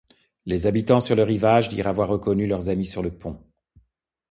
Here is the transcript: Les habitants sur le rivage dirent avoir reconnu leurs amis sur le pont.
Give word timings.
Les 0.47 0.65
habitants 0.65 0.99
sur 0.99 1.15
le 1.15 1.21
rivage 1.21 1.69
dirent 1.69 1.85
avoir 1.85 2.07
reconnu 2.07 2.47
leurs 2.47 2.69
amis 2.69 2.87
sur 2.87 3.03
le 3.03 3.15
pont. 3.15 3.39